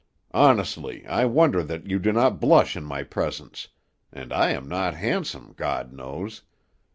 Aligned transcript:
Honestly, 0.33 1.05
I 1.05 1.25
wonder 1.25 1.61
that 1.61 1.85
you 1.87 1.99
do 1.99 2.11
not 2.11 2.39
blush 2.39 2.75
in 2.75 2.83
my 2.83 3.03
presence; 3.03 3.67
and 4.11 4.33
I 4.33 4.49
am 4.49 4.67
not 4.67 4.95
handsome, 4.95 5.53
God 5.55 5.93
knows. 5.93 6.41